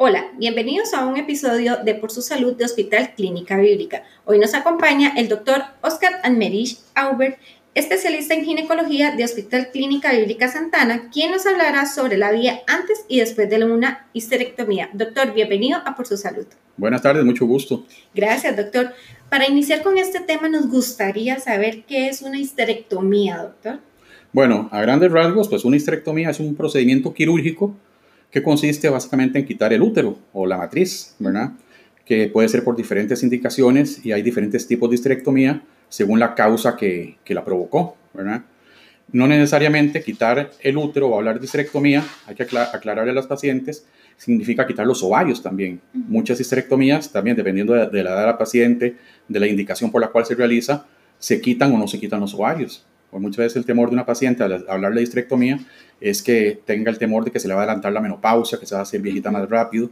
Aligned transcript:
Hola, 0.00 0.30
bienvenidos 0.38 0.94
a 0.94 1.04
un 1.04 1.16
episodio 1.16 1.78
de 1.84 1.92
Por 1.96 2.12
su 2.12 2.22
Salud 2.22 2.54
de 2.54 2.64
Hospital 2.64 3.14
Clínica 3.16 3.56
Bíblica. 3.56 4.04
Hoy 4.26 4.38
nos 4.38 4.54
acompaña 4.54 5.12
el 5.16 5.28
doctor 5.28 5.60
Oscar 5.80 6.20
Anmerich 6.22 6.78
Aubert, 6.94 7.36
especialista 7.74 8.32
en 8.34 8.44
ginecología 8.44 9.16
de 9.16 9.24
Hospital 9.24 9.70
Clínica 9.72 10.12
Bíblica 10.12 10.46
Santana, 10.46 11.10
quien 11.12 11.32
nos 11.32 11.46
hablará 11.46 11.84
sobre 11.84 12.16
la 12.16 12.30
vía 12.30 12.60
antes 12.68 13.06
y 13.08 13.18
después 13.18 13.50
de 13.50 13.64
una 13.64 14.06
histerectomía. 14.12 14.88
Doctor, 14.92 15.34
bienvenido 15.34 15.80
a 15.84 15.96
Por 15.96 16.06
su 16.06 16.16
Salud. 16.16 16.46
Buenas 16.76 17.02
tardes, 17.02 17.24
mucho 17.24 17.46
gusto. 17.46 17.84
Gracias, 18.14 18.56
doctor. 18.56 18.92
Para 19.28 19.48
iniciar 19.48 19.82
con 19.82 19.98
este 19.98 20.20
tema, 20.20 20.48
nos 20.48 20.68
gustaría 20.68 21.40
saber 21.40 21.82
qué 21.88 22.08
es 22.08 22.22
una 22.22 22.38
histerectomía, 22.38 23.38
doctor. 23.38 23.80
Bueno, 24.32 24.68
a 24.70 24.80
grandes 24.80 25.10
rasgos, 25.10 25.48
pues 25.48 25.64
una 25.64 25.76
histerectomía 25.76 26.30
es 26.30 26.38
un 26.38 26.54
procedimiento 26.54 27.12
quirúrgico 27.12 27.74
que 28.30 28.42
consiste 28.42 28.88
básicamente 28.88 29.38
en 29.38 29.46
quitar 29.46 29.72
el 29.72 29.82
útero 29.82 30.18
o 30.32 30.46
la 30.46 30.56
matriz, 30.56 31.14
¿verdad? 31.18 31.52
Que 32.04 32.28
puede 32.28 32.48
ser 32.48 32.64
por 32.64 32.76
diferentes 32.76 33.22
indicaciones 33.22 34.04
y 34.04 34.12
hay 34.12 34.22
diferentes 34.22 34.66
tipos 34.66 34.90
de 34.90 34.96
histerectomía 34.96 35.62
según 35.88 36.20
la 36.20 36.34
causa 36.34 36.76
que, 36.76 37.16
que 37.24 37.34
la 37.34 37.44
provocó, 37.44 37.96
¿verdad? 38.12 38.42
No 39.10 39.26
necesariamente 39.26 40.02
quitar 40.02 40.50
el 40.60 40.76
útero 40.76 41.08
o 41.08 41.16
hablar 41.16 41.38
de 41.38 41.46
histerectomía, 41.46 42.04
hay 42.26 42.34
que 42.34 42.42
aclararle 42.42 43.12
a 43.12 43.14
las 43.14 43.26
pacientes, 43.26 43.86
significa 44.18 44.66
quitar 44.66 44.86
los 44.86 45.02
ovarios 45.02 45.42
también. 45.42 45.80
Muchas 45.94 46.38
histerectomías, 46.40 47.10
también 47.10 47.34
dependiendo 47.34 47.72
de, 47.72 47.86
de 47.86 48.02
la 48.02 48.10
edad 48.10 48.20
de 48.20 48.26
la 48.26 48.38
paciente, 48.38 48.96
de 49.26 49.40
la 49.40 49.46
indicación 49.46 49.90
por 49.90 50.02
la 50.02 50.08
cual 50.08 50.26
se 50.26 50.34
realiza, 50.34 50.86
se 51.18 51.40
quitan 51.40 51.72
o 51.72 51.78
no 51.78 51.88
se 51.88 51.98
quitan 51.98 52.20
los 52.20 52.34
ovarios. 52.34 52.84
Por 53.10 53.20
muchas 53.20 53.38
veces 53.38 53.56
el 53.56 53.64
temor 53.64 53.88
de 53.88 53.94
una 53.94 54.06
paciente 54.06 54.42
al 54.42 54.64
hablar 54.68 54.94
de 54.94 55.02
histerectomía 55.02 55.58
es 56.00 56.22
que 56.22 56.60
tenga 56.64 56.90
el 56.90 56.98
temor 56.98 57.24
de 57.24 57.30
que 57.30 57.40
se 57.40 57.48
le 57.48 57.54
va 57.54 57.60
a 57.60 57.64
adelantar 57.64 57.92
la 57.92 58.00
menopausia, 58.00 58.58
que 58.58 58.66
se 58.66 58.74
va 58.74 58.80
a 58.80 58.82
hacer 58.82 59.00
viejita 59.00 59.30
más 59.30 59.48
rápido. 59.48 59.90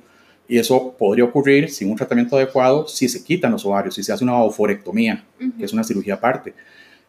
Y 0.48 0.58
eso 0.58 0.94
podría 0.96 1.24
ocurrir 1.24 1.70
sin 1.70 1.90
un 1.90 1.96
tratamiento 1.96 2.36
adecuado 2.36 2.86
si 2.86 3.08
se 3.08 3.24
quitan 3.24 3.52
los 3.52 3.64
ovarios, 3.64 3.94
si 3.94 4.02
se 4.02 4.12
hace 4.12 4.22
una 4.22 4.36
oforectomía, 4.42 5.24
que 5.58 5.64
es 5.64 5.72
una 5.72 5.82
cirugía 5.82 6.14
aparte. 6.14 6.54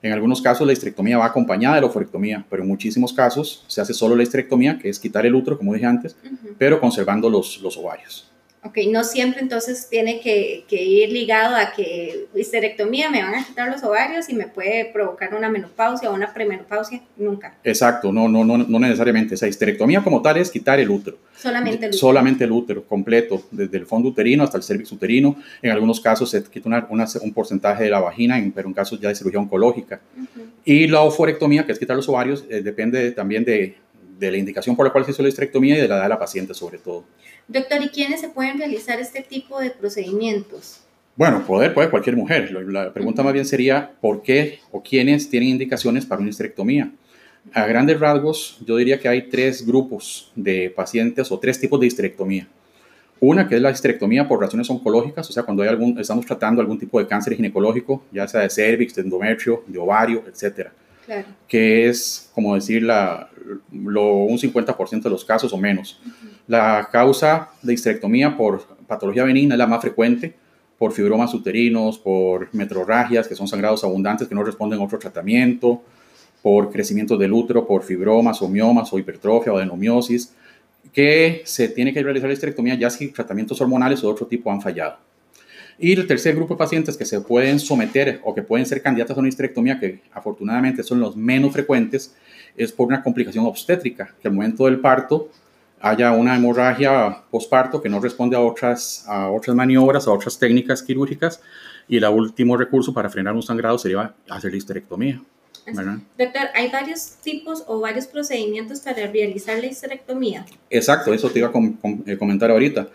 En 0.02 0.12
algunos 0.14 0.42
casos 0.42 0.66
la 0.66 0.74
histerectomía 0.74 1.18
va 1.18 1.26
acompañada 1.26 1.76
de 1.76 1.82
la 1.82 1.88
oforectomía, 1.88 2.46
pero 2.50 2.64
en 2.64 2.70
muchísimos 2.70 3.14
casos 3.14 3.64
se 3.68 3.82
hace 3.82 3.94
solo 3.94 4.16
la 4.16 4.24
histerectomía, 4.24 4.80
que 4.80 4.90
es 4.90 5.00
quitar 5.00 5.26
el 5.26 5.36
útero, 5.36 5.58
como 5.58 5.74
dije 5.74 5.86
antes, 5.86 6.16
pero 6.58 6.80
conservando 6.80 7.30
los, 7.30 7.60
los 7.62 7.78
ovarios. 7.78 8.32
Ok, 8.64 8.80
no 8.92 9.04
siempre 9.04 9.42
entonces 9.42 9.88
tiene 9.90 10.20
que, 10.20 10.66
ir 10.70 11.12
ligado 11.12 11.56
a 11.56 11.72
que 11.74 12.26
histerectomía 12.36 13.10
me 13.10 13.22
van 13.22 13.36
a 13.36 13.46
quitar 13.46 13.70
los 13.70 13.84
ovarios 13.84 14.30
y 14.30 14.34
me 14.34 14.48
puede 14.48 14.86
provocar 14.86 15.36
una 15.36 15.48
menopausia 15.48 16.10
o 16.10 16.14
una 16.14 16.34
premenopausia, 16.34 17.02
nunca. 17.18 17.56
Exacto, 17.64 18.12
no, 18.12 18.28
no, 18.28 18.44
no, 18.44 18.58
no 18.58 18.80
necesariamente. 18.80 19.36
Esa 19.36 19.48
histerectomía 19.48 20.04
como 20.04 20.22
tal 20.22 20.38
es 20.38 20.50
quitar 20.50 20.80
el 20.80 20.90
útero. 20.90 21.18
Solamente 21.38 21.86
el 21.86 21.92
útero. 21.92 22.00
Solamente 22.00 22.44
el 22.46 22.52
útero, 22.52 22.84
completo, 22.84 23.44
desde 23.52 23.78
el 23.78 23.86
fondo 23.86 24.10
uterino 24.10 24.44
hasta 24.44 24.58
el 24.58 24.64
cervix 24.64 24.92
uterino. 24.92 25.36
En 25.62 25.72
algunos 25.72 26.02
casos 26.02 26.30
se 26.32 26.44
quita 26.44 26.88
un 27.22 27.34
porcentaje 27.34 27.84
de 27.84 27.90
la 27.92 28.00
vagina, 28.00 28.44
pero 28.56 28.68
en 28.68 28.74
casos 28.74 29.00
ya 29.00 29.10
de 29.10 29.16
cirugía 29.16 29.40
oncológica. 29.40 30.02
Y 30.66 30.88
la 30.88 31.02
oforectomía, 31.02 31.66
que 31.66 31.72
es 31.72 31.80
quitar 31.80 31.96
los 31.96 32.10
ovarios, 32.10 32.44
eh, 32.50 32.62
depende 32.62 33.12
también 33.12 33.46
de, 33.46 33.78
de 34.18 34.32
la 34.32 34.38
indicación 34.38 34.76
por 34.76 34.86
la 34.86 34.92
cual 34.92 35.06
se 35.06 35.12
hizo 35.12 35.22
la 35.22 35.30
histerectomía 35.30 35.78
y 35.78 35.82
de 35.82 35.88
la 35.88 35.96
edad 35.96 36.04
de 36.04 36.10
la 36.10 36.20
paciente 36.20 36.54
sobre 36.54 36.80
todo. 36.80 37.06
Doctor, 37.48 37.82
¿y 37.82 37.90
quiénes 37.90 38.20
se 38.20 38.30
pueden 38.30 38.58
realizar 38.58 39.00
este 39.00 39.22
tipo 39.22 39.60
de 39.60 39.72
procedimientos? 39.72 40.82
Bueno, 41.16 41.46
poder 41.48 41.74
puede 41.74 41.90
cualquier 41.90 42.16
mujer. 42.18 42.52
La 42.52 42.94
pregunta 42.94 43.24
más 43.24 43.34
bien 43.34 43.46
sería 43.46 43.92
por 44.02 44.22
qué 44.22 44.60
o 44.72 44.84
quiénes 44.84 45.30
tienen 45.30 45.50
indicaciones 45.50 46.06
para 46.06 46.22
una 46.22 46.30
histerectomía. 46.30 46.92
A 47.54 47.66
grandes 47.66 48.00
rasgos, 48.00 48.60
yo 48.66 48.76
diría 48.76 49.00
que 49.00 49.08
hay 49.08 49.30
tres 49.30 49.66
grupos 49.66 50.32
de 50.36 50.70
pacientes 50.70 51.32
o 51.32 51.40
tres 51.40 51.60
tipos 51.60 51.80
de 51.80 51.88
histerectomía. 51.88 52.48
Una 53.20 53.48
que 53.48 53.56
es 53.56 53.62
la 53.62 53.72
histerectomía 53.72 54.28
por 54.28 54.42
razones 54.42 54.70
oncológicas, 54.70 55.28
o 55.30 55.34
sea, 55.34 55.44
cuando 55.44 55.64
hay 55.64 55.70
algún, 55.70 55.98
estamos 56.00 56.26
tratando 56.26 56.62
algún 56.62 56.78
tipo 56.78 57.00
de 57.00 57.08
cáncer 57.08 57.36
ginecológico, 57.36 58.04
ya 58.12 58.28
sea 58.28 58.42
de 58.42 58.50
cervix, 58.50 58.94
de 58.94 59.02
endometrio, 59.04 59.64
de 59.66 59.80
ovario, 59.80 60.24
etcétera. 60.28 60.72
Claro. 61.08 61.28
Que 61.48 61.88
es, 61.88 62.30
como 62.36 62.54
decir, 62.54 62.84
la, 62.84 63.30
lo, 63.72 64.14
un 64.26 64.38
50% 64.38 65.02
de 65.02 65.10
los 65.10 65.24
casos 65.24 65.54
o 65.54 65.58
menos. 65.58 66.02
La 66.48 66.90
causa 66.92 67.50
de 67.62 67.74
histerectomía 67.74 68.36
por 68.36 68.68
patología 68.86 69.24
benigna 69.24 69.56
es 69.56 69.60
la 69.60 69.68
más 69.68 69.82
frecuente, 69.82 70.36
por 70.78 70.92
fibromas 70.92 71.34
uterinos, 71.34 71.98
por 71.98 72.54
metrorragias, 72.54 73.28
que 73.28 73.36
son 73.36 73.48
sangrados 73.48 73.86
abundantes 73.86 74.28
que 74.28 74.36
no 74.36 74.44
responden 74.44 74.80
a 74.80 74.84
otro 74.84 75.00
tratamiento, 75.00 75.82
por 76.42 76.70
crecimiento 76.72 77.18
del 77.18 77.32
útero, 77.32 77.66
por 77.66 77.84
fibromas 77.84 78.42
o 78.42 78.50
miomas 78.50 78.92
o 78.92 79.00
hipertrofia 79.00 79.54
o 79.54 79.58
adenomiosis, 79.58 80.34
que 80.92 81.42
se 81.46 81.70
tiene 81.70 81.94
que 81.94 82.04
realizar 82.04 82.28
la 82.28 82.34
histerectomía 82.34 82.76
ya 82.76 82.90
si 82.90 83.14
tratamientos 83.14 83.60
hormonales 83.62 84.04
o 84.04 84.08
de 84.08 84.14
otro 84.14 84.28
tipo 84.28 84.52
han 84.52 84.62
fallado. 84.62 84.98
Y 85.80 85.94
el 85.94 86.08
tercer 86.08 86.36
grupo 86.36 86.56
de 86.56 86.58
pacientes 86.58 86.98
que 86.98 87.06
se 87.06 87.22
pueden 87.22 87.60
someter 87.60 88.20
o 88.24 88.34
que 88.34 88.42
pueden 88.42 88.66
ser 88.66 88.82
candidatos 88.82 89.16
a 89.16 89.20
una 89.20 89.30
histerectomía, 89.30 89.80
que 89.80 90.02
afortunadamente 90.12 90.84
son 90.84 91.00
los 91.00 91.16
menos 91.16 91.54
frecuentes, 91.54 92.16
es 92.56 92.72
por 92.72 92.88
una 92.88 93.04
complicación 93.04 93.46
obstétrica, 93.46 94.16
que 94.20 94.28
al 94.28 94.34
momento 94.34 94.66
del 94.66 94.80
parto 94.80 95.30
haya 95.80 96.12
una 96.14 96.36
hemorragia 96.36 97.24
posparto 97.30 97.82
que 97.82 97.90
no 97.90 98.00
responde 98.00 98.36
a 98.36 98.40
otras, 98.40 99.06
a 99.08 99.30
otras 99.30 99.56
maniobras, 99.56 100.08
a 100.08 100.12
otras 100.12 100.40
técnicas 100.40 100.82
quirúrgicas, 100.82 101.42
y 101.88 101.98
el 101.98 102.06
último 102.06 102.58
recurso 102.58 102.94
para 102.94 103.10
frenar 103.10 103.36
un 103.36 103.44
sangrado 103.44 103.78
sería 103.78 104.14
hacer 104.30 104.52
la 104.52 104.58
histerectomía. 104.58 105.22
Doctor, 105.68 106.48
¿hay 106.56 106.72
varios 106.72 107.18
tipos 107.22 107.64
o 107.68 107.80
varios 107.82 108.08
procedimientos 108.08 108.80
para 108.80 109.06
realizar 109.08 109.60
la 109.60 109.66
histerectomía? 109.66 110.46
Exacto, 110.70 111.14
eso 111.14 111.30
te 111.30 111.40
iba 111.40 111.50
a 111.50 111.52
eh, 112.06 112.18
comentar 112.18 112.50
ahorita. 112.50 112.88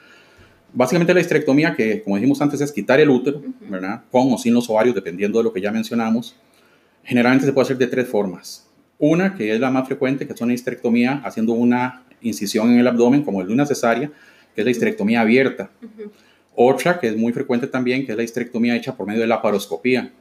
Básicamente 0.75 1.13
la 1.13 1.21
histerectomía, 1.21 1.75
que 1.75 2.03
como 2.03 2.17
dijimos 2.17 2.41
antes, 2.41 2.61
es 2.61 2.73
quitar 2.73 2.99
el 2.99 3.11
útero, 3.11 3.43
¿verdad? 3.69 4.05
Con 4.11 4.33
o 4.33 4.39
sin 4.39 4.55
los 4.55 4.71
ovarios, 4.71 4.95
dependiendo 4.95 5.39
de 5.39 5.45
lo 5.45 5.53
que 5.53 5.61
ya 5.61 5.71
mencionamos. 5.71 6.35
Generalmente 7.05 7.47
se 7.47 7.53
puede 7.53 7.65
hacer 7.65 7.79
de 7.79 7.87
tres 7.89 8.09
formas. 8.09 8.69
Una, 8.99 9.35
que 9.35 9.53
es 9.53 9.61
la 9.61 9.71
más 9.71 9.87
frecuente, 9.87 10.27
que 10.27 10.33
es 10.33 10.41
una 10.41 10.55
histerectomía 10.55 11.21
haciendo 11.25 11.53
una 11.53 12.05
incisión 12.23 12.71
en 12.71 12.79
el 12.79 12.87
abdomen, 12.87 13.23
como 13.23 13.43
el 13.43 13.49
de 13.49 13.53
una 13.53 13.67
cesárea, 13.67 14.11
que 14.55 14.61
es 14.63 14.65
la 14.65 14.71
histerectomía 14.71 15.21
abierta. 15.21 15.71
Otra, 16.55 17.01
que 17.01 17.09
es 17.09 17.17
muy 17.17 17.33
frecuente 17.33 17.67
también, 17.67 18.07
que 18.07 18.13
es 18.13 18.17
la 18.17 18.25
histerectomía 18.25 18.75
hecha 18.77 18.97
por 18.97 19.07
medio 19.07 19.21
de 19.21 19.27
la 19.27 19.43
paroscopía. 19.43 20.13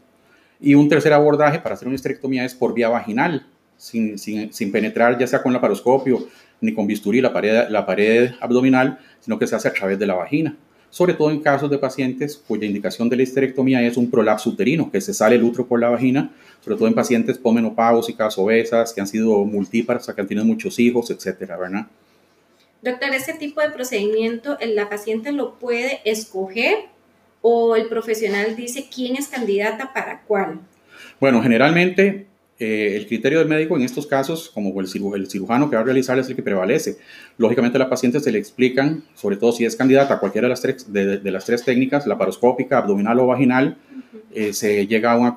Y 0.59 0.75
un 0.75 0.89
tercer 0.89 1.13
abordaje 1.13 1.59
para 1.59 1.75
hacer 1.75 1.87
una 1.87 1.95
histerectomía 1.95 2.43
es 2.43 2.55
por 2.55 2.73
vía 2.73 2.89
vaginal, 2.89 3.47
sin, 3.77 4.17
sin, 4.17 4.51
sin 4.51 4.71
penetrar 4.71 5.17
ya 5.17 5.27
sea 5.27 5.41
con 5.41 5.53
la 5.53 5.61
paroscopio 5.61 6.27
ni 6.61 6.73
con 6.73 6.87
bisturí 6.87 7.19
la 7.21 7.33
pared, 7.33 7.67
la 7.69 7.85
pared 7.85 8.31
abdominal, 8.39 8.99
sino 9.19 9.37
que 9.37 9.47
se 9.47 9.55
hace 9.55 9.67
a 9.67 9.73
través 9.73 9.99
de 9.99 10.05
la 10.05 10.15
vagina. 10.15 10.55
Sobre 10.89 11.13
todo 11.13 11.31
en 11.31 11.39
casos 11.39 11.69
de 11.69 11.77
pacientes 11.77 12.37
cuya 12.37 12.65
indicación 12.65 13.09
de 13.09 13.15
la 13.15 13.23
histerectomía 13.23 13.81
es 13.81 13.97
un 13.97 14.11
prolapso 14.11 14.49
uterino, 14.49 14.91
que 14.91 14.99
se 15.01 15.13
sale 15.13 15.35
el 15.37 15.43
útero 15.43 15.65
por 15.65 15.79
la 15.79 15.89
vagina, 15.89 16.31
sobre 16.63 16.77
todo 16.77 16.87
en 16.87 16.93
pacientes 16.93 17.37
pomenopáusicas, 17.37 18.37
obesas, 18.37 18.93
que 18.93 19.01
han 19.01 19.07
sido 19.07 19.43
multíparas, 19.45 20.11
que 20.13 20.21
han 20.21 20.27
tenido 20.27 20.45
muchos 20.45 20.77
hijos, 20.79 21.09
etcétera, 21.09 21.57
¿verdad? 21.57 21.87
Doctor, 22.81 23.13
¿ese 23.13 23.33
tipo 23.33 23.61
de 23.61 23.69
procedimiento 23.69 24.57
la 24.61 24.89
paciente 24.89 25.31
lo 25.31 25.59
puede 25.59 26.01
escoger 26.03 26.75
o 27.41 27.75
el 27.75 27.87
profesional 27.87 28.55
dice 28.55 28.87
quién 28.93 29.15
es 29.15 29.27
candidata 29.27 29.93
para 29.93 30.21
cuál? 30.21 30.59
Bueno, 31.19 31.41
generalmente 31.41 32.27
eh, 32.61 32.95
el 32.95 33.07
criterio 33.07 33.39
del 33.39 33.47
médico 33.47 33.75
en 33.75 33.81
estos 33.81 34.05
casos, 34.05 34.51
como 34.53 34.79
el, 34.79 34.87
cirujano 34.87 35.67
que 35.67 35.75
va 35.75 35.81
a 35.81 35.83
realizar, 35.83 36.19
es 36.19 36.29
el 36.29 36.35
que 36.35 36.43
prevalece. 36.43 36.97
Lógicamente 37.39 37.77
a 37.77 37.79
la 37.79 37.89
paciente 37.89 38.19
se 38.19 38.31
le 38.31 38.37
explican, 38.37 39.03
sobre 39.15 39.37
todo 39.37 39.51
si 39.51 39.65
es 39.65 39.75
candidata 39.75 40.13
a 40.13 40.19
cualquiera 40.19 40.45
de 40.45 40.49
las 40.49 40.61
tres, 40.61 40.93
de, 40.93 41.31
las 41.31 41.43
tres 41.43 41.65
técnicas, 41.65 42.05
laparoscópica, 42.05 42.77
abdominal 42.77 43.19
o 43.19 43.25
vaginal, 43.25 43.77
eh, 44.31 44.53
se 44.53 44.85
llega 44.85 45.13
a, 45.13 45.17
una, 45.17 45.29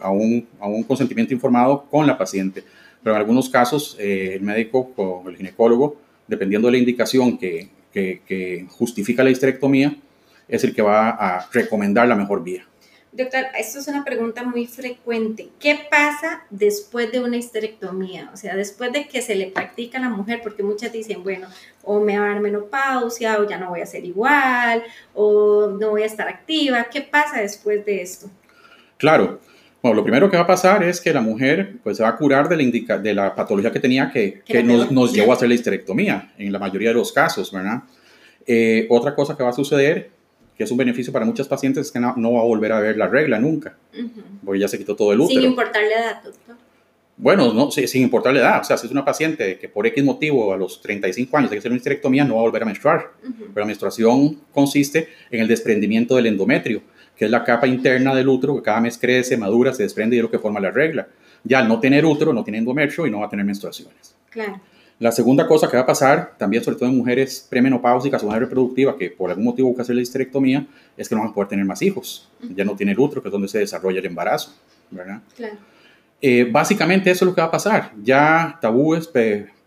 a, 0.00 0.10
un, 0.10 0.46
a, 0.58 0.66
un, 0.66 0.82
consentimiento 0.84 1.34
informado 1.34 1.84
con 1.90 2.06
la 2.06 2.16
paciente. 2.16 2.64
Pero 3.02 3.14
en 3.14 3.20
algunos 3.20 3.50
casos 3.50 3.94
eh, 4.00 4.32
el 4.36 4.40
médico 4.40 4.94
o 4.96 5.28
el 5.28 5.36
ginecólogo, 5.36 6.00
dependiendo 6.26 6.68
de 6.68 6.72
la 6.72 6.78
indicación 6.78 7.36
que, 7.36 7.68
que, 7.92 8.22
que 8.26 8.64
justifica 8.70 9.22
la 9.22 9.28
histerectomía, 9.28 9.94
es 10.48 10.64
el 10.64 10.74
que 10.74 10.80
va 10.80 11.10
a 11.10 11.50
recomendar 11.52 12.08
la 12.08 12.16
mejor 12.16 12.42
vía. 12.42 12.66
Doctor, 13.16 13.46
esto 13.58 13.78
es 13.78 13.88
una 13.88 14.04
pregunta 14.04 14.42
muy 14.42 14.66
frecuente. 14.66 15.48
¿Qué 15.58 15.78
pasa 15.90 16.42
después 16.50 17.10
de 17.10 17.20
una 17.20 17.38
histerectomía? 17.38 18.28
O 18.34 18.36
sea, 18.36 18.54
después 18.54 18.92
de 18.92 19.08
que 19.08 19.22
se 19.22 19.34
le 19.34 19.46
practica 19.46 19.96
a 19.96 20.02
la 20.02 20.10
mujer, 20.10 20.40
porque 20.42 20.62
muchas 20.62 20.92
dicen, 20.92 21.22
bueno, 21.22 21.48
o 21.82 21.98
me 21.98 22.18
va 22.18 22.26
a 22.26 22.28
dar 22.32 22.40
menopausia, 22.40 23.40
o 23.40 23.48
ya 23.48 23.56
no 23.56 23.70
voy 23.70 23.80
a 23.80 23.86
ser 23.86 24.04
igual, 24.04 24.82
o 25.14 25.68
no 25.80 25.90
voy 25.90 26.02
a 26.02 26.06
estar 26.06 26.28
activa. 26.28 26.88
¿Qué 26.92 27.00
pasa 27.00 27.40
después 27.40 27.86
de 27.86 28.02
esto? 28.02 28.28
Claro. 28.98 29.40
Bueno, 29.80 29.94
lo 29.96 30.02
primero 30.02 30.28
que 30.30 30.36
va 30.36 30.42
a 30.42 30.46
pasar 30.46 30.82
es 30.82 31.00
que 31.00 31.14
la 31.14 31.22
mujer 31.22 31.76
pues, 31.82 31.96
se 31.96 32.02
va 32.02 32.10
a 32.10 32.16
curar 32.16 32.50
de 32.50 32.56
la, 32.56 32.98
de 32.98 33.14
la 33.14 33.34
patología 33.34 33.72
que 33.72 33.80
tenía 33.80 34.10
que, 34.10 34.42
que 34.44 34.62
nos, 34.62 34.92
nos, 34.92 35.14
llevó 35.14 35.32
a 35.32 35.36
hacer 35.36 35.48
la 35.48 35.54
histerectomía, 35.54 36.34
en 36.36 36.52
la 36.52 36.58
mayoría 36.58 36.90
de 36.90 36.96
los 36.96 37.12
casos, 37.12 37.50
¿verdad? 37.50 37.82
Eh, 38.46 38.86
otra 38.90 39.14
cosa 39.14 39.34
que 39.34 39.42
va 39.42 39.50
a 39.50 39.54
suceder 39.54 40.10
que 40.56 40.64
es 40.64 40.70
un 40.70 40.76
beneficio 40.76 41.12
para 41.12 41.24
muchas 41.24 41.48
pacientes, 41.48 41.86
es 41.86 41.92
que 41.92 42.00
no, 42.00 42.32
va 42.32 42.40
a 42.40 42.44
volver 42.44 42.72
a 42.72 42.80
ver 42.80 42.96
la 42.96 43.08
regla 43.08 43.38
nunca, 43.38 43.76
porque 44.44 44.60
ya 44.60 44.68
se 44.68 44.78
quitó 44.78 44.96
todo 44.96 45.12
el 45.12 45.20
útero. 45.20 45.40
Sin 45.40 45.50
importarle 45.50 45.92
edad, 45.92 46.22
doctor. 46.22 46.56
Bueno, 47.18 47.54
no, 47.54 47.70
sin 47.70 48.02
importar 48.02 48.34
la 48.34 48.40
edad, 48.40 48.60
o 48.60 48.64
sea, 48.64 48.76
si 48.76 48.86
es 48.86 48.92
una 48.92 49.04
paciente 49.04 49.58
que 49.58 49.70
por 49.70 49.86
X 49.86 50.04
motivo 50.04 50.52
a 50.52 50.56
los 50.56 50.82
35 50.82 51.34
años 51.36 51.50
hay 51.50 51.56
que 51.56 51.58
hacer 51.60 51.70
una 51.70 51.78
histerectomía, 51.78 52.24
no 52.24 52.34
va 52.34 52.40
a 52.40 52.44
volver 52.44 52.62
a 52.62 52.66
menstruar. 52.66 53.12
Pero 53.22 53.52
la 53.54 53.64
menstruación 53.64 54.40
consiste 54.52 55.08
en 55.30 55.40
el 55.40 55.48
desprendimiento 55.48 56.16
del 56.16 56.26
endometrio, 56.26 56.82
que 57.16 57.24
es 57.24 57.30
la 57.30 57.42
capa 57.42 57.66
interna 57.66 58.14
del 58.14 58.28
útero 58.28 58.56
que 58.56 58.62
cada 58.62 58.82
mes 58.82 58.98
crece, 58.98 59.38
madura, 59.38 59.72
se 59.72 59.84
desprende 59.84 60.16
y 60.16 60.18
es 60.18 60.24
lo 60.24 60.30
que 60.30 60.38
forma 60.38 60.60
la 60.60 60.70
regla. 60.70 61.08
Ya 61.42 61.60
al 61.60 61.68
no 61.68 61.80
tener 61.80 62.04
útero, 62.04 62.34
no 62.34 62.44
tiene 62.44 62.58
endometrio 62.58 63.06
y 63.06 63.10
no 63.10 63.20
va 63.20 63.26
a 63.26 63.30
tener 63.30 63.46
menstruaciones. 63.46 64.14
Claro. 64.28 64.60
La 64.98 65.12
segunda 65.12 65.46
cosa 65.46 65.68
que 65.68 65.76
va 65.76 65.82
a 65.82 65.86
pasar, 65.86 66.34
también 66.38 66.64
sobre 66.64 66.78
todo 66.78 66.88
en 66.88 66.96
mujeres 66.96 67.46
premenopáusicas 67.50 68.22
o 68.22 68.26
mujeres 68.26 68.48
reproductivas 68.48 68.94
que 68.96 69.10
por 69.10 69.28
algún 69.28 69.44
motivo 69.44 69.68
buscan 69.68 69.82
hacer 69.82 69.96
la 69.96 70.02
histerectomía, 70.02 70.66
es 70.96 71.08
que 71.08 71.14
no 71.14 71.20
van 71.20 71.30
a 71.30 71.34
poder 71.34 71.48
tener 71.48 71.64
más 71.66 71.82
hijos. 71.82 72.30
Ya 72.54 72.64
no 72.64 72.74
tiene 72.74 72.92
el 72.92 72.98
útero, 72.98 73.20
que 73.20 73.28
es 73.28 73.32
donde 73.32 73.48
se 73.48 73.58
desarrolla 73.58 73.98
el 73.98 74.06
embarazo. 74.06 74.52
¿verdad? 74.90 75.20
Claro. 75.36 75.56
Eh, 76.20 76.48
básicamente 76.50 77.10
eso 77.10 77.24
es 77.24 77.28
lo 77.28 77.34
que 77.34 77.40
va 77.40 77.48
a 77.48 77.50
pasar. 77.50 77.92
Ya 78.02 78.58
tabúes 78.60 79.10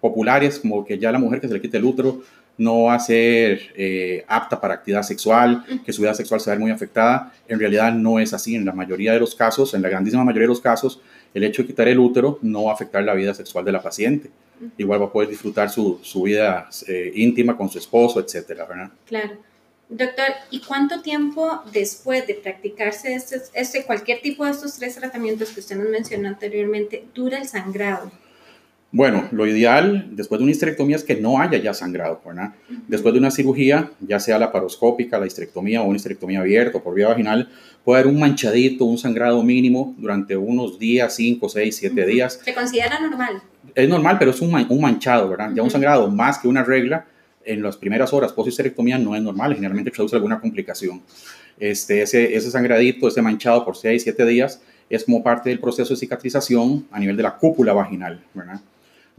populares 0.01 0.59
como 0.59 0.85
que 0.85 0.97
ya 0.97 1.11
la 1.11 1.19
mujer 1.19 1.39
que 1.39 1.47
se 1.47 1.53
le 1.53 1.61
quite 1.61 1.77
el 1.77 1.85
útero 1.85 2.21
no 2.57 2.83
va 2.83 2.95
a 2.95 2.99
ser 2.99 3.61
eh, 3.75 4.25
apta 4.27 4.59
para 4.59 4.73
actividad 4.73 5.03
sexual, 5.03 5.63
que 5.85 5.93
su 5.93 6.01
vida 6.01 6.13
sexual 6.13 6.41
se 6.41 6.49
va 6.49 6.53
a 6.53 6.55
ver 6.55 6.61
muy 6.61 6.71
afectada. 6.71 7.31
En 7.47 7.57
realidad 7.59 7.93
no 7.93 8.19
es 8.19 8.33
así. 8.33 8.55
En 8.55 8.65
la 8.65 8.73
mayoría 8.73 9.13
de 9.13 9.19
los 9.19 9.33
casos, 9.33 9.73
en 9.73 9.81
la 9.81 9.89
grandísima 9.89 10.25
mayoría 10.25 10.43
de 10.43 10.49
los 10.49 10.59
casos, 10.59 10.99
el 11.33 11.43
hecho 11.43 11.61
de 11.61 11.67
quitar 11.67 11.87
el 11.87 11.99
útero 11.99 12.39
no 12.41 12.65
va 12.65 12.71
a 12.71 12.73
afectar 12.73 13.03
la 13.03 13.13
vida 13.13 13.33
sexual 13.33 13.63
de 13.63 13.71
la 13.71 13.81
paciente. 13.81 14.29
Igual 14.77 15.01
va 15.01 15.05
a 15.05 15.11
poder 15.11 15.29
disfrutar 15.29 15.69
su, 15.69 15.99
su 16.01 16.23
vida 16.23 16.69
eh, 16.87 17.11
íntima 17.15 17.55
con 17.55 17.69
su 17.69 17.77
esposo, 17.77 18.19
etcétera, 18.19 18.65
¿verdad? 18.65 18.91
Claro. 19.05 19.37
Doctor, 19.89 20.27
¿y 20.51 20.59
cuánto 20.59 21.01
tiempo 21.01 21.63
después 21.73 22.27
de 22.27 22.35
practicarse 22.35 23.15
este, 23.15 23.41
este, 23.55 23.83
cualquier 23.85 24.21
tipo 24.21 24.45
de 24.45 24.51
estos 24.51 24.77
tres 24.77 24.95
tratamientos 24.95 25.49
que 25.49 25.61
usted 25.61 25.77
nos 25.77 25.89
mencionó 25.89 26.27
anteriormente 26.27 27.05
dura 27.15 27.39
el 27.39 27.47
sangrado? 27.47 28.11
Bueno, 28.91 29.27
lo 29.31 29.47
ideal 29.47 30.09
después 30.11 30.37
de 30.39 30.43
una 30.43 30.51
histerectomía 30.51 30.95
es 30.95 31.03
que 31.03 31.15
no 31.15 31.39
haya 31.39 31.59
ya 31.59 31.73
sangrado, 31.75 32.21
¿verdad? 32.25 32.53
Después 32.87 33.13
de 33.13 33.19
una 33.19 33.29
cirugía, 33.29 33.91
ya 33.99 34.19
sea 34.19 34.39
la 34.39 34.51
paroscópica, 34.51 35.19
la 35.19 35.27
histerectomía 35.27 35.81
o 35.81 35.85
una 35.85 35.97
histerectomía 35.97 36.39
abierta 36.39 36.79
por 36.79 36.95
vía 36.95 37.07
vaginal, 37.07 37.49
puede 37.83 38.01
haber 38.01 38.13
un 38.13 38.19
manchadito, 38.19 38.85
un 38.85 38.97
sangrado 38.97 39.43
mínimo 39.43 39.95
durante 39.97 40.35
unos 40.37 40.79
días, 40.79 41.15
5, 41.15 41.49
6, 41.49 41.75
7 41.75 42.05
días. 42.05 42.39
¿Se 42.43 42.53
considera 42.53 42.99
normal? 42.99 43.41
Es 43.83 43.89
normal, 43.89 44.17
pero 44.19 44.31
es 44.31 44.41
un, 44.41 44.53
un 44.53 44.81
manchado, 44.81 45.29
¿verdad? 45.29 45.51
Ya 45.53 45.63
un 45.63 45.69
sangrado 45.69 46.09
más 46.09 46.39
que 46.39 46.47
una 46.47 46.63
regla 46.63 47.05
en 47.45 47.61
las 47.61 47.77
primeras 47.77 48.13
horas 48.13 48.33
post 48.33 48.59
no 48.59 49.15
es 49.15 49.21
normal, 49.21 49.55
generalmente 49.55 49.91
produce 49.91 50.15
alguna 50.15 50.39
complicación. 50.39 51.01
Este, 51.59 52.01
ese, 52.01 52.35
ese 52.35 52.51
sangradito, 52.51 53.07
ese 53.07 53.21
manchado 53.21 53.65
por 53.65 53.75
6, 53.75 54.03
7 54.03 54.25
días, 54.25 54.61
es 54.89 55.03
como 55.03 55.23
parte 55.23 55.49
del 55.49 55.59
proceso 55.59 55.93
de 55.93 55.99
cicatrización 55.99 56.87
a 56.91 56.99
nivel 56.99 57.15
de 57.17 57.23
la 57.23 57.37
cúpula 57.37 57.73
vaginal, 57.73 58.23
¿verdad? 58.33 58.59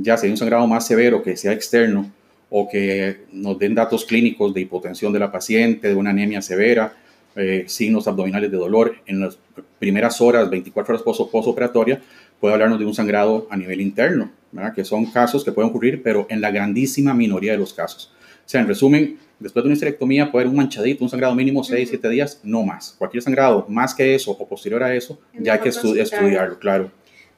ya 0.02 0.16
sea 0.16 0.30
un 0.30 0.36
sangrado 0.36 0.66
más 0.66 0.86
severo 0.86 1.22
que 1.22 1.36
sea 1.36 1.52
externo 1.52 2.10
o 2.48 2.68
que 2.68 3.24
nos 3.32 3.58
den 3.58 3.74
datos 3.74 4.04
clínicos 4.04 4.52
de 4.54 4.62
hipotensión 4.62 5.12
de 5.12 5.18
la 5.18 5.30
paciente, 5.30 5.88
de 5.88 5.94
una 5.94 6.10
anemia 6.10 6.42
severa, 6.42 6.94
eh, 7.36 7.64
signos 7.68 8.08
abdominales 8.08 8.50
de 8.50 8.56
dolor, 8.56 8.96
en 9.06 9.20
las 9.20 9.38
primeras 9.78 10.20
horas, 10.20 10.50
24 10.50 10.94
horas 10.94 11.28
postoperatoria, 11.30 12.00
puede 12.40 12.54
hablarnos 12.54 12.78
de 12.78 12.86
un 12.86 12.94
sangrado 12.94 13.46
a 13.50 13.56
nivel 13.56 13.80
interno, 13.80 14.32
que 14.74 14.84
son 14.84 15.06
casos 15.06 15.44
que 15.44 15.52
pueden 15.52 15.70
ocurrir, 15.70 16.02
pero 16.02 16.26
en 16.28 16.40
la 16.40 16.50
grandísima 16.50 17.14
minoría 17.14 17.52
de 17.52 17.58
los 17.58 17.72
casos. 17.72 18.12
O 18.44 18.48
sea, 18.48 18.60
en 18.60 18.66
resumen, 18.66 19.18
después 19.38 19.62
de 19.62 19.68
una 19.68 19.74
histerectomía 19.74 20.30
puede 20.30 20.44
haber 20.44 20.50
un 20.50 20.56
manchadito, 20.56 21.04
un 21.04 21.10
sangrado 21.10 21.34
mínimo 21.34 21.62
6, 21.62 21.88
7 21.88 22.08
días, 22.08 22.40
no 22.42 22.62
más. 22.64 22.94
Cualquier 22.98 23.22
sangrado 23.22 23.64
más 23.68 23.94
que 23.94 24.14
eso 24.14 24.32
o 24.32 24.48
posterior 24.48 24.82
a 24.82 24.94
eso, 24.94 25.20
ya 25.38 25.54
hay 25.54 25.60
que 25.60 25.68
estudiarlo, 25.68 26.58
claro. 26.58 26.90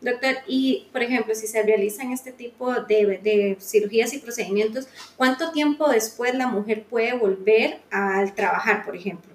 Doctor, 0.03 0.35
y 0.49 0.89
por 0.91 1.03
ejemplo, 1.03 1.33
si 1.35 1.47
se 1.47 1.63
realizan 1.63 2.11
este 2.11 2.33
tipo 2.33 2.73
de, 2.73 3.57
cirugías 3.61 4.13
y 4.13 4.19
procedimientos, 4.19 4.89
¿cuánto 5.17 5.53
tiempo 5.53 5.89
después 5.89 6.35
la 6.35 6.49
mujer 6.49 6.83
puede 6.83 7.13
volver 7.13 7.79
al 7.91 8.35
trabajar, 8.35 8.85
por 8.85 8.97
ejemplo? 8.97 9.31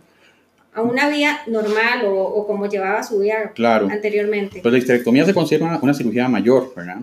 A 0.78 0.84
una 0.84 1.10
vía 1.10 1.40
normal 1.48 2.04
o, 2.06 2.46
como 2.46 2.68
llevaba 2.70 3.02
su 3.02 3.18
vida 3.18 3.52
anteriormente. 3.90 4.60
Pues 4.62 4.72
la 4.72 4.78
histerectomía 4.78 5.26
se 5.26 5.34
considera 5.34 5.80
una, 5.82 5.94
cirugía 5.96 6.28
mayor, 6.28 6.72
¿verdad? 6.76 6.98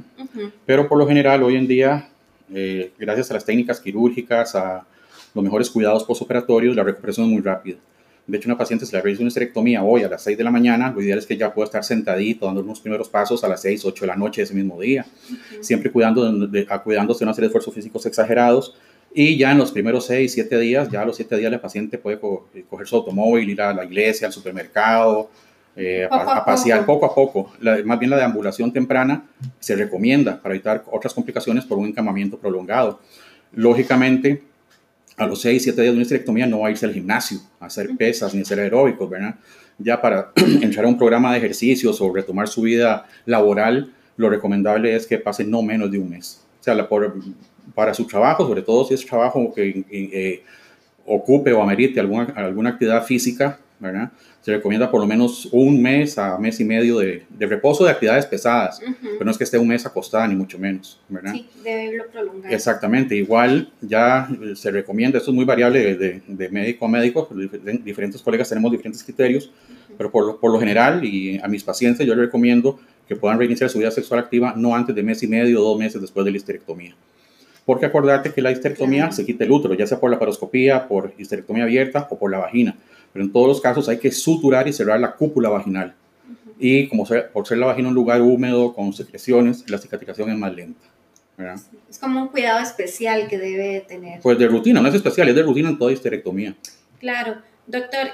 Pero 0.65 0.89
por 0.89 0.97
lo 0.97 1.09
general 1.09 1.43
hoy 1.43 1.57
en 1.57 1.67
día, 1.67 2.09
eh, 2.55 2.93
gracias 2.97 3.33
a 3.33 3.35
las 3.35 3.45
técnicas 3.45 3.81
quirúrgicas, 3.81 4.55
a 4.55 4.87
los 5.35 5.43
mejores 5.43 5.69
cuidados 5.71 6.05
postoperatorios, 6.05 6.77
la 6.77 6.85
recuperación 6.85 7.27
es 7.27 7.33
muy 7.33 7.43
rápida. 7.43 7.79
De 8.29 8.39
hecho, 8.39 8.49
una 8.49 8.57
paciente 8.57 8.87
se 8.87 8.95
le 8.95 9.03
realiza 9.03 9.23
una 9.23 9.29
histerectomía 9.29 9.83
hoy 9.83 10.05
a 10.05 10.09
las 10.09 10.23
6 10.23 10.39
de 10.39 10.45
la 10.45 10.53
mañana, 10.53 10.93
lo 10.93 11.03
ideal 11.03 11.19
es 11.19 11.27
que 11.27 11.37
ya 11.37 11.53
pueda 11.53 11.65
estar 11.65 11.83
sentadito, 11.83 12.47
dando 12.47 12.61
unos 12.61 12.79
primeros 12.79 13.09
pasos 13.09 13.43
a 13.43 13.49
las 13.49 13.61
6, 13.63 13.85
8 13.87 14.05
de 14.05 14.07
la 14.07 14.17
noche 14.17 14.41
de 14.41 14.45
ese 14.45 14.55
mismo 14.55 14.81
día, 14.81 15.05
siempre 15.61 15.91
cuidando 15.91 16.47
de, 16.47 16.65
cuidándose 16.85 17.25
de 17.25 17.35
serie 17.35 17.43
de 17.43 17.47
esfuerzos 17.49 17.75
físicos 17.75 18.07
exagerados. 18.07 18.77
Y 19.17 19.39
ya 19.39 19.53
en 19.53 19.59
los 19.59 19.71
primeros 19.71 20.07
6, 20.07 20.33
7 20.33 20.59
días, 20.59 20.91
ya 20.91 21.03
a 21.03 21.05
los 21.05 21.15
7 21.15 21.37
días 21.37 21.51
la 21.51 21.63
paciente 21.63 21.99
puede 21.99 22.19
eh, 22.53 22.65
coger 22.69 22.89
su 22.89 22.97
automóvil, 22.97 23.49
ir 23.49 23.63
a 23.63 23.73
la 23.73 23.85
iglesia, 23.85 24.27
al 24.27 24.33
supermercado, 24.33 25.31
eh, 25.77 26.09
a, 26.11 26.45
pasear 26.45 26.85
poco 26.85 27.07
a 27.07 27.15
poco. 27.15 27.53
más 27.85 27.99
bien 27.99 28.11
la 28.11 28.17
deambulación 28.17 28.73
temprana 28.73 29.25
se 29.61 29.77
recomienda 29.77 30.43
para 30.43 30.57
evitar 30.57 30.85
otras 30.91 31.15
complicaciones 31.15 31.65
por 31.65 31.79
un 31.79 31.87
encamamiento 31.87 32.37
prolongado. 32.39 33.01
Lógicamente, 33.53 34.43
a 35.17 35.27
los 35.27 35.41
6, 35.43 35.63
7 35.63 35.81
días 35.81 35.93
de 35.93 35.97
una 35.97 36.03
histerectomía 36.03 36.49
no 36.49 36.61
va 36.61 36.69
a 36.69 36.71
irse 36.73 36.85
al 36.85 36.93
gimnasio 36.93 37.39
a 37.61 37.67
hacer 37.67 37.91
pesas 37.97 38.35
ni 38.35 38.41
hacer 38.41 38.59
aeróbicos, 38.59 39.09
¿verdad? 39.09 39.37
Ya 39.79 40.01
para 40.01 40.33
entrar 40.61 40.87
a 40.87 40.89
un 40.89 40.99
programa 40.99 41.31
de 41.31 41.39
ejercicios 41.39 42.01
o 42.01 42.13
retomar 42.13 42.49
su 42.49 42.63
vida 42.63 43.07
laboral, 43.27 43.93
lo 44.17 44.29
recomendable 44.29 44.97
es 44.97 45.07
que 45.07 45.19
pase 45.19 45.45
no 45.45 45.63
menos 45.63 45.89
de 45.93 45.99
un 46.01 46.11
mes. 46.11 46.41
O 46.61 46.65
sea, 46.65 46.75
para 47.75 47.95
su 47.95 48.07
trabajo, 48.07 48.47
sobre 48.47 48.63
todo 48.63 48.85
si 48.85 48.95
es 48.95 49.05
trabajo 49.05 49.53
que 49.55 49.85
eh, 49.91 50.43
ocupe 51.07 51.53
o 51.53 51.63
amerite 51.63 52.01
alguna, 52.01 52.33
alguna 52.37 52.71
actividad 52.71 53.05
física, 53.05 53.59
¿verdad? 53.79 54.11
Se 54.41 54.53
recomienda 54.53 54.91
por 54.91 55.01
lo 55.01 55.07
menos 55.07 55.49
un 55.53 55.81
mes 55.81 56.19
a 56.19 56.39
mes 56.39 56.61
y 56.61 56.65
medio 56.65 56.99
de, 56.99 57.25
de 57.29 57.47
reposo 57.47 57.85
de 57.85 57.91
actividades 57.91 58.27
pesadas, 58.27 58.81
pero 59.01 59.25
no 59.25 59.31
es 59.31 59.39
que 59.39 59.45
esté 59.45 59.59
un 59.59 59.69
mes 59.69 59.85
acostada 59.85 60.27
ni 60.29 60.35
mucho 60.35 60.59
menos, 60.59 61.01
¿verdad? 61.09 61.33
Sí, 61.33 61.47
debe 61.63 61.87
irlo 61.87 62.05
prolongar. 62.11 62.53
Exactamente, 62.53 63.17
igual 63.17 63.73
ya 63.81 64.29
se 64.55 64.71
recomienda, 64.71 65.19
esto 65.19 65.31
es 65.31 65.35
muy 65.35 65.45
variable 65.45 65.97
de, 65.97 66.23
de 66.27 66.49
médico 66.51 66.85
a 66.85 66.89
médico, 66.89 67.29
diferentes 67.83 68.23
colegas 68.23 68.49
tenemos 68.49 68.71
diferentes 68.71 69.03
criterios, 69.03 69.51
pero 69.97 70.11
por 70.11 70.27
lo, 70.27 70.41
por 70.41 70.53
lo 70.53 70.59
general 70.59 71.05
y 71.05 71.39
a 71.39 71.49
mis 71.49 71.65
pacientes 71.65 72.07
yo 72.07 72.15
les 72.15 72.27
recomiendo 72.27 72.79
que 73.09 73.17
puedan 73.17 73.39
reiniciar 73.39 73.69
su 73.71 73.79
vida 73.79 73.91
sexual 73.91 74.21
activa 74.21 74.55
no 74.57 74.75
antes 74.75 74.95
de 74.95 75.03
mes 75.03 75.23
y 75.23 75.27
medio 75.27 75.61
o 75.61 75.65
dos 75.71 75.79
meses 75.79 76.01
después 76.01 76.25
de 76.25 76.31
la 76.31 76.37
histerectomía. 76.37 76.95
Porque 77.65 77.87
acordate 77.87 78.33
que 78.33 78.43
la 78.43 78.51
histerectomía 78.51 79.11
se 79.11 79.25
quita 79.25 79.45
el 79.45 79.51
útero, 79.51 79.75
ya 79.75 79.87
sea 79.87 79.99
por 79.99 80.11
la 80.11 80.19
paroscopía, 80.19 80.87
por 80.87 81.15
histerectomía 81.17 81.65
abierta 81.65 82.07
o 82.11 82.19
por 82.19 82.31
la 82.31 82.39
vagina. 82.39 82.77
Pero 83.13 83.25
en 83.25 83.33
todos 83.33 83.49
los 83.49 83.61
casos 83.61 83.89
hay 83.89 83.99
que 83.99 84.11
suturar 84.11 84.69
y 84.69 84.73
cerrar 84.73 85.01
la 85.01 85.13
cúpula 85.13 85.49
vaginal. 85.49 85.95
Y 86.59 86.89
como 86.89 87.07
por 87.33 87.47
ser 87.47 87.59
la 87.59 87.67
vagina 87.67 87.89
un 87.89 87.95
lugar 87.95 88.21
húmedo, 88.23 88.75
con 88.75 88.93
secreciones, 88.93 89.69
la 89.71 89.79
cicatrización 89.79 90.31
es 90.31 90.37
más 90.37 90.55
lenta. 90.55 90.87
Es 91.89 91.99
como 91.99 92.23
un 92.23 92.29
cuidado 92.29 92.61
especial 92.61 93.27
que 93.29 93.39
debe 93.39 93.81
tener. 93.81 94.21
Pues 94.21 94.39
de 94.39 94.47
rutina, 94.47 94.81
no 94.81 94.89
es 94.89 94.95
especial, 94.95 95.29
es 95.29 95.35
de 95.35 95.43
rutina 95.43 95.69
en 95.69 95.79
toda 95.79 95.93
histerectomía. 95.93 96.55
Claro. 97.01 97.37
Doctor, 97.67 98.09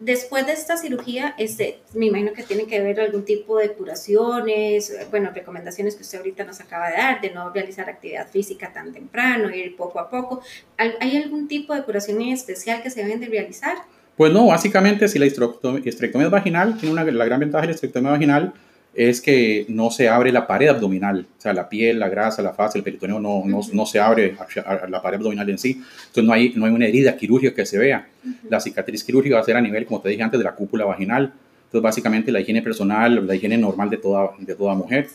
después 0.00 0.46
de 0.46 0.52
esta 0.52 0.76
cirugía, 0.76 1.34
este, 1.38 1.78
me 1.94 2.06
imagino 2.06 2.32
que 2.32 2.42
tiene 2.42 2.66
que 2.66 2.78
haber 2.78 3.00
algún 3.00 3.24
tipo 3.24 3.58
de 3.58 3.72
curaciones, 3.72 4.92
bueno, 5.10 5.30
recomendaciones 5.32 5.94
que 5.94 6.02
usted 6.02 6.18
ahorita 6.18 6.44
nos 6.44 6.60
acaba 6.60 6.88
de 6.88 6.96
dar, 6.96 7.20
de 7.20 7.30
no 7.30 7.50
realizar 7.50 7.88
actividad 7.88 8.26
física 8.28 8.72
tan 8.72 8.92
temprano, 8.92 9.54
ir 9.54 9.76
poco 9.76 10.00
a 10.00 10.10
poco. 10.10 10.42
¿Hay 10.76 11.16
algún 11.16 11.46
tipo 11.46 11.74
de 11.74 11.82
curación 11.82 12.20
especial 12.22 12.82
que 12.82 12.90
se 12.90 13.04
deben 13.04 13.20
de 13.20 13.26
realizar? 13.26 13.76
Pues 14.16 14.32
no, 14.32 14.46
básicamente 14.46 15.06
si 15.08 15.18
la 15.18 15.26
histerectomía 15.26 16.28
vaginal, 16.28 16.76
tiene 16.78 16.92
una, 16.92 17.04
la 17.04 17.24
gran 17.24 17.40
ventaja 17.40 17.62
de 17.62 17.68
la 17.68 17.74
histerectomía 17.74 18.10
vaginal 18.10 18.54
es 18.94 19.20
que 19.20 19.66
no 19.68 19.90
se 19.90 20.08
abre 20.08 20.32
la 20.32 20.46
pared 20.46 20.68
abdominal, 20.68 21.26
o 21.38 21.40
sea, 21.40 21.52
la 21.52 21.68
piel, 21.68 21.98
la 21.98 22.08
grasa, 22.08 22.42
la 22.42 22.52
fase, 22.52 22.78
el 22.78 22.84
peritoneo 22.84 23.20
no, 23.20 23.44
no, 23.46 23.60
no 23.72 23.86
se 23.86 24.00
abre 24.00 24.36
a, 24.64 24.86
la 24.88 25.00
pared 25.00 25.16
abdominal 25.16 25.48
en 25.48 25.58
sí, 25.58 25.80
entonces 26.08 26.24
no 26.24 26.32
hay, 26.32 26.52
no 26.56 26.66
hay 26.66 26.72
una 26.72 26.86
herida 26.86 27.16
quirúrgica 27.16 27.54
que 27.54 27.66
se 27.66 27.78
vea. 27.78 28.08
La 28.48 28.60
cicatriz 28.60 29.04
quirúrgica 29.04 29.36
va 29.36 29.42
a 29.42 29.44
ser 29.44 29.56
a 29.56 29.60
nivel, 29.60 29.86
como 29.86 30.00
te 30.00 30.08
dije 30.08 30.22
antes, 30.22 30.38
de 30.38 30.44
la 30.44 30.54
cúpula 30.54 30.84
vaginal, 30.84 31.32
entonces 31.66 31.82
básicamente 31.82 32.32
la 32.32 32.40
higiene 32.40 32.62
personal, 32.62 33.26
la 33.26 33.34
higiene 33.34 33.56
normal 33.56 33.90
de 33.90 33.96
toda, 33.96 34.30
de 34.38 34.54
toda 34.56 34.74
mujer. 34.74 35.08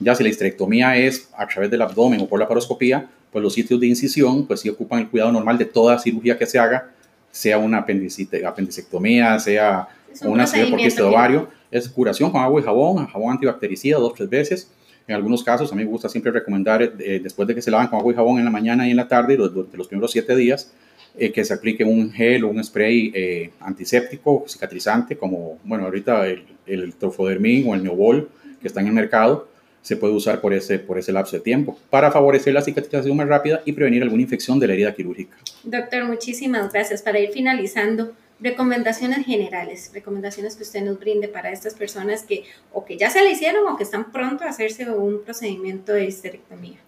Ya 0.00 0.14
si 0.14 0.22
la 0.22 0.30
histerectomía 0.30 0.96
es 0.96 1.28
a 1.36 1.46
través 1.46 1.70
del 1.70 1.82
abdomen 1.82 2.20
o 2.20 2.28
por 2.28 2.40
la 2.40 2.48
paroscopía, 2.48 3.08
pues 3.30 3.42
los 3.42 3.52
sitios 3.52 3.78
de 3.78 3.88
incisión, 3.88 4.46
pues 4.46 4.60
sí 4.60 4.70
ocupan 4.70 5.00
el 5.00 5.08
cuidado 5.08 5.32
normal 5.32 5.58
de 5.58 5.66
toda 5.66 5.98
cirugía 5.98 6.38
que 6.38 6.46
se 6.46 6.58
haga, 6.58 6.90
sea 7.30 7.58
una 7.58 7.78
apendicectomía, 7.78 9.38
sea 9.38 9.88
una 10.24 10.46
cirugía 10.46 10.70
por 10.70 10.78
quiste 10.80 11.02
de 11.02 11.08
ovario, 11.08 11.48
es 11.70 11.88
curación 11.88 12.30
con 12.30 12.40
agua 12.40 12.60
y 12.60 12.64
jabón, 12.64 13.06
jabón 13.06 13.32
antibactericida 13.32 13.98
dos 13.98 14.12
o 14.12 14.14
tres 14.14 14.28
veces. 14.28 14.70
En 15.06 15.14
algunos 15.14 15.42
casos, 15.42 15.72
a 15.72 15.74
mí 15.74 15.84
me 15.84 15.90
gusta 15.90 16.08
siempre 16.08 16.30
recomendar, 16.30 16.82
eh, 16.82 17.20
después 17.22 17.48
de 17.48 17.54
que 17.54 17.62
se 17.62 17.70
lavan 17.70 17.88
con 17.88 17.98
agua 17.98 18.12
y 18.12 18.16
jabón 18.16 18.38
en 18.38 18.44
la 18.44 18.50
mañana 18.50 18.86
y 18.86 18.90
en 18.90 18.96
la 18.96 19.08
tarde, 19.08 19.36
durante 19.36 19.76
los 19.76 19.88
primeros 19.88 20.10
siete 20.10 20.36
días, 20.36 20.72
eh, 21.16 21.32
que 21.32 21.44
se 21.44 21.54
aplique 21.54 21.82
un 21.82 22.12
gel 22.12 22.44
o 22.44 22.48
un 22.48 22.62
spray 22.62 23.10
eh, 23.14 23.50
antiséptico, 23.60 24.44
cicatrizante, 24.46 25.16
como, 25.16 25.58
bueno, 25.64 25.84
ahorita 25.84 26.26
el, 26.26 26.44
el 26.66 26.94
Trofodermin 26.94 27.68
o 27.68 27.74
el 27.74 27.82
Neobol, 27.82 28.28
que 28.60 28.68
está 28.68 28.80
en 28.80 28.88
el 28.88 28.92
mercado, 28.92 29.48
se 29.82 29.96
puede 29.96 30.12
usar 30.12 30.40
por 30.40 30.52
ese, 30.52 30.78
por 30.78 30.98
ese 30.98 31.12
lapso 31.12 31.36
de 31.36 31.42
tiempo 31.42 31.78
para 31.88 32.10
favorecer 32.10 32.52
la 32.52 32.60
cicatrización 32.60 33.16
más 33.16 33.26
rápida 33.26 33.62
y 33.64 33.72
prevenir 33.72 34.02
alguna 34.02 34.22
infección 34.22 34.58
de 34.60 34.66
la 34.66 34.74
herida 34.74 34.94
quirúrgica. 34.94 35.36
Doctor, 35.64 36.04
muchísimas 36.04 36.72
gracias. 36.72 37.00
Para 37.00 37.18
ir 37.20 37.30
finalizando, 37.30 38.12
recomendaciones 38.40 39.26
generales, 39.26 39.90
recomendaciones 39.92 40.56
que 40.56 40.62
usted 40.62 40.82
nos 40.82 40.98
brinde 40.98 41.28
para 41.28 41.50
estas 41.50 41.74
personas 41.74 42.22
que 42.22 42.44
o 42.72 42.84
que 42.84 42.96
ya 42.96 43.10
se 43.10 43.22
le 43.22 43.32
hicieron 43.32 43.66
o 43.66 43.76
que 43.76 43.82
están 43.82 44.12
pronto 44.12 44.44
a 44.44 44.48
hacerse 44.48 44.88
un 44.90 45.22
procedimiento 45.24 45.92
de 45.92 46.06
histerectomía. 46.06 46.78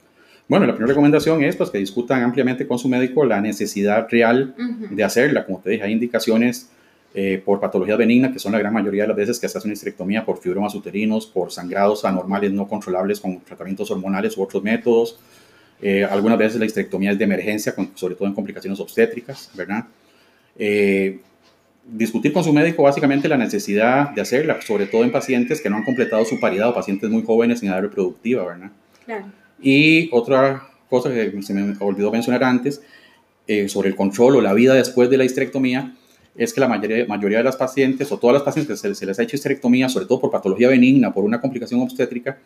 Bueno, 0.49 0.67
la 0.67 0.73
primera 0.73 0.89
recomendación 0.89 1.45
es 1.45 1.55
pues, 1.55 1.71
que 1.71 1.79
discutan 1.79 2.23
ampliamente 2.23 2.67
con 2.67 2.79
su 2.79 2.89
médico 2.89 3.25
la 3.25 3.41
necesidad 3.41 4.09
real 4.11 4.55
de 4.91 5.05
hacerla. 5.05 5.47
Como 5.47 5.61
te 5.61 5.71
dije, 5.71 5.85
hay 5.85 5.93
indicaciones 5.93 6.71
eh, 7.15 7.41
por 7.45 7.61
patologías 7.61 7.99
benignas, 7.99 8.33
que 8.33 8.41
son 8.41 8.53
la 8.53 8.59
gran 8.59 8.73
mayoría 8.73 9.03
de 9.03 9.09
las 9.09 9.17
veces 9.17 9.39
que 9.39 9.49
se 9.49 9.59
hace 9.59 9.69
una 9.69 9.75
histerectomía 9.75 10.25
por 10.25 10.39
fibromas 10.39 10.75
uterinos, 10.75 11.27
por 11.27 11.53
sangrados 11.53 12.05
anormales 12.05 12.53
no 12.53 12.67
controlables 12.67 13.21
con 13.21 13.41
tratamientos 13.41 13.91
hormonales 13.93 14.37
u 14.37 14.43
otros 14.43 14.63
métodos. 14.63 15.21
Eh, 15.83 16.05
algunas 16.05 16.37
veces 16.37 16.59
la 16.59 16.67
histerectomía 16.67 17.13
es 17.13 17.19
de 17.19 17.25
emergencia, 17.25 17.75
sobre 17.95 18.17
todo 18.17 18.27
en 18.27 18.35
complicaciones 18.35 18.79
obstétricas, 18.81 19.51
¿verdad? 19.55 19.85
Eh, 20.59 21.21
discutir 21.85 22.33
con 22.33 22.45
su 22.45 22.53
médico 22.53 22.83
básicamente 22.83 23.29
la 23.29 23.37
necesidad 23.37 24.11
de 24.11 24.21
hacerla, 24.21 24.61
sobre 24.63 24.87
todo 24.87 25.05
en 25.05 25.13
pacientes 25.13 25.61
que 25.61 25.71
no 25.71 25.77
han 25.77 25.85
completado 25.85 26.25
su 26.25 26.39
paridad 26.39 26.69
o 26.69 26.75
pacientes 26.75 27.11
muy 27.11 27.23
jóvenes 27.23 27.63
en 27.63 27.69
edad 27.69 27.81
reproductiva, 27.81 28.45
¿verdad? 28.45 28.71
Claro. 29.05 29.27
Y 29.61 30.09
otra 30.13 30.69
cosa 30.89 31.11
que 31.11 31.43
se 31.43 31.55
me 31.55 31.77
olvidó 31.81 32.11
mencionar 32.11 32.45
antes, 32.45 32.83
sobre 33.69 33.89
el 33.89 33.97
control 33.97 34.37
o 34.37 34.41
la 34.41 34.55
vida 34.55 34.75
después 34.75 35.11
de 35.11 35.17
la 35.17 35.25
histerectomía, 35.25 35.95
es 36.37 36.53
que 36.53 36.61
la 36.61 36.69
mayoría, 36.69 37.05
mayoría 37.07 37.39
de 37.39 37.45
las 37.45 37.57
pacientes 37.57 38.11
o 38.13 38.19
todas 38.19 38.35
las 38.35 38.43
pacientes 38.43 38.81
que 38.81 38.95
se, 38.95 39.07
les 39.07 39.19
ha 39.19 39.23
hecho 39.23 39.37
histerectomía, 39.37 39.89
sobre 39.89 40.07
todo 40.07 40.21
por 40.21 40.31
patología 40.31 40.69
benigna, 40.69 41.13
por 41.13 41.25
una 41.25 41.41
complicación 41.41 41.81
obstétrica, 41.81 42.39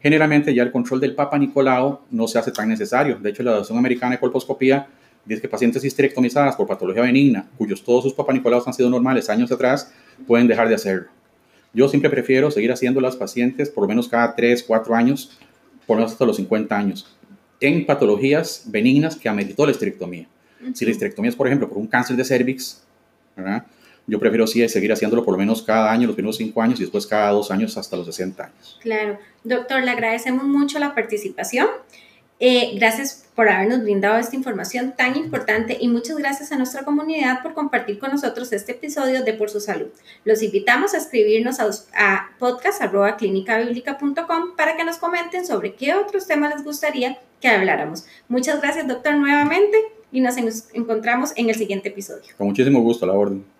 generalmente 0.00 0.54
ya 0.54 0.62
el 0.62 0.72
control 0.72 1.00
del 1.00 1.14
Papa 1.14 1.38
Nicolau 1.38 2.00
no 2.10 2.26
se 2.26 2.38
hace 2.38 2.52
tan 2.52 2.68
necesario. 2.68 3.16
De 3.16 3.30
hecho, 3.30 3.42
la 3.42 3.52
Asociación 3.52 3.78
Americana 3.78 4.12
de 4.12 4.20
Colposcopía 4.20 4.86
que 5.26 5.48
pacientes 5.48 5.84
histerectomizadas 5.84 6.56
por 6.56 6.66
patología 6.66 7.02
benigna, 7.02 7.48
cuyos 7.58 7.82
todos 7.82 8.04
sus 8.04 8.14
Papa 8.14 8.32
Nicolaos 8.32 8.66
han 8.66 8.74
sido 8.74 8.88
normales 8.88 9.28
años 9.28 9.50
atrás, 9.50 9.92
pueden 10.26 10.46
dejar 10.46 10.68
de 10.68 10.74
hacerlo. 10.76 11.08
Yo 11.72 11.88
siempre 11.88 12.08
prefiero 12.08 12.50
seguir 12.50 12.72
haciendo 12.72 13.00
las 13.00 13.16
pacientes 13.16 13.68
por 13.68 13.82
lo 13.82 13.88
menos 13.88 14.08
cada 14.08 14.34
3, 14.34 14.62
4 14.62 14.94
años, 14.94 15.38
por 15.86 15.96
lo 15.96 16.00
menos 16.00 16.12
hasta 16.12 16.24
los 16.24 16.36
50 16.36 16.76
años, 16.76 17.16
en 17.60 17.84
patologías 17.84 18.64
benignas 18.66 19.16
que 19.16 19.28
ameritó 19.28 19.66
la 19.66 19.72
histerectomía. 19.72 20.28
Si 20.72 20.84
la 20.84 20.90
histerectomía 20.90 21.30
es, 21.30 21.36
por 21.36 21.46
ejemplo, 21.46 21.68
por 21.68 21.78
un 21.78 21.86
cáncer 21.86 22.16
de 22.16 22.24
cervix, 22.24 22.82
yo 24.06 24.20
prefiero 24.20 24.46
sí 24.46 24.66
seguir 24.68 24.92
haciéndolo 24.92 25.24
por 25.24 25.32
lo 25.32 25.38
menos 25.38 25.62
cada 25.62 25.90
año, 25.90 26.06
los 26.06 26.14
primeros 26.14 26.36
cinco 26.36 26.62
años 26.62 26.78
y 26.78 26.84
después 26.84 27.06
cada 27.06 27.30
dos 27.30 27.50
años 27.50 27.76
hasta 27.76 27.96
los 27.96 28.06
60 28.06 28.44
años. 28.44 28.78
Claro. 28.80 29.18
Doctor, 29.42 29.82
le 29.82 29.90
agradecemos 29.90 30.44
mucho 30.44 30.78
la 30.78 30.94
participación. 30.94 31.66
Eh, 32.38 32.72
gracias 32.76 33.25
por 33.36 33.48
habernos 33.48 33.82
brindado 33.82 34.18
esta 34.18 34.34
información 34.34 34.94
tan 34.96 35.16
importante 35.16 35.76
y 35.78 35.86
muchas 35.88 36.16
gracias 36.16 36.50
a 36.50 36.56
nuestra 36.56 36.84
comunidad 36.84 37.40
por 37.42 37.54
compartir 37.54 38.00
con 38.00 38.10
nosotros 38.10 38.52
este 38.52 38.72
episodio 38.72 39.22
de 39.22 39.34
Por 39.34 39.50
su 39.50 39.60
Salud. 39.60 39.86
Los 40.24 40.42
invitamos 40.42 40.94
a 40.94 40.96
escribirnos 40.96 41.60
a, 41.60 41.68
a 41.94 42.30
podcast.clinicabiblica.com 42.38 44.56
para 44.56 44.76
que 44.76 44.84
nos 44.84 44.96
comenten 44.96 45.46
sobre 45.46 45.74
qué 45.74 45.94
otros 45.94 46.26
temas 46.26 46.52
les 46.54 46.64
gustaría 46.64 47.18
que 47.40 47.46
habláramos. 47.48 48.06
Muchas 48.28 48.60
gracias, 48.60 48.88
doctor, 48.88 49.14
nuevamente 49.14 49.76
y 50.10 50.20
nos 50.20 50.36
encontramos 50.72 51.32
en 51.36 51.50
el 51.50 51.54
siguiente 51.54 51.90
episodio. 51.90 52.34
Con 52.38 52.48
muchísimo 52.48 52.80
gusto, 52.80 53.06
la 53.06 53.12
orden. 53.12 53.55